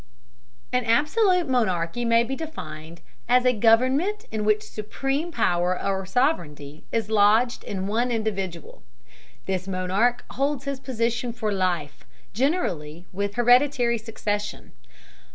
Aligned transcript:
An 0.73 0.83
absolute 0.83 1.47
monarchy 1.47 2.05
may 2.05 2.23
be 2.23 2.35
defined 2.35 3.01
as 3.29 3.45
a 3.45 3.53
government 3.53 4.25
in 4.31 4.43
which 4.43 4.63
supreme 4.63 5.31
power 5.31 5.79
or 5.79 6.07
sovereignty 6.07 6.83
is 6.91 7.11
lodged 7.11 7.63
in 7.63 7.85
one 7.85 8.09
individual. 8.09 8.81
This 9.45 9.67
monarch 9.67 10.25
holds 10.31 10.65
his 10.65 10.79
position 10.79 11.33
for 11.33 11.51
life, 11.51 12.03
generally 12.33 13.05
with 13.13 13.35
hereditary 13.35 13.99
succession. 13.99 14.71